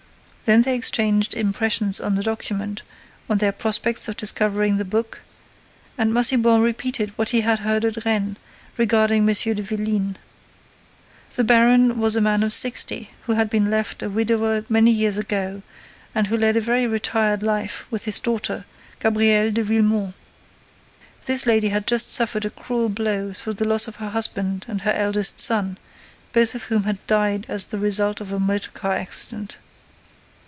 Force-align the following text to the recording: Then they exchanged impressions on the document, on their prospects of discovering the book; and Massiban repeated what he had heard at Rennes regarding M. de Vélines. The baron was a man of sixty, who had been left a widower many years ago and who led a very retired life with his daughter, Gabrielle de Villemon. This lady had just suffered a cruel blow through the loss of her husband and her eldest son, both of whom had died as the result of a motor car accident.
Then 0.45 0.63
they 0.63 0.73
exchanged 0.73 1.35
impressions 1.35 1.99
on 2.01 2.15
the 2.15 2.23
document, 2.23 2.81
on 3.29 3.37
their 3.37 3.51
prospects 3.51 4.07
of 4.07 4.17
discovering 4.17 4.77
the 4.77 4.83
book; 4.83 5.21
and 5.99 6.11
Massiban 6.11 6.61
repeated 6.63 7.11
what 7.15 7.29
he 7.29 7.41
had 7.41 7.59
heard 7.59 7.85
at 7.85 8.03
Rennes 8.05 8.37
regarding 8.75 9.21
M. 9.21 9.27
de 9.27 9.33
Vélines. 9.63 10.15
The 11.35 11.43
baron 11.43 11.99
was 11.99 12.15
a 12.15 12.21
man 12.21 12.41
of 12.41 12.53
sixty, 12.53 13.11
who 13.27 13.33
had 13.35 13.51
been 13.51 13.69
left 13.69 14.01
a 14.01 14.09
widower 14.09 14.65
many 14.67 14.89
years 14.89 15.19
ago 15.19 15.61
and 16.15 16.25
who 16.27 16.35
led 16.35 16.57
a 16.57 16.61
very 16.61 16.87
retired 16.87 17.43
life 17.43 17.85
with 17.91 18.05
his 18.05 18.19
daughter, 18.19 18.65
Gabrielle 18.99 19.51
de 19.51 19.63
Villemon. 19.63 20.15
This 21.27 21.45
lady 21.45 21.69
had 21.69 21.85
just 21.85 22.11
suffered 22.11 22.45
a 22.45 22.49
cruel 22.49 22.89
blow 22.89 23.31
through 23.31 23.53
the 23.53 23.67
loss 23.67 23.87
of 23.87 23.97
her 23.97 24.09
husband 24.09 24.65
and 24.67 24.81
her 24.81 24.93
eldest 24.93 25.39
son, 25.39 25.77
both 26.33 26.55
of 26.55 26.63
whom 26.63 26.83
had 26.83 27.05
died 27.05 27.45
as 27.47 27.67
the 27.67 27.77
result 27.77 28.19
of 28.19 28.33
a 28.33 28.39
motor 28.39 28.71
car 28.71 28.93
accident. 28.93 29.59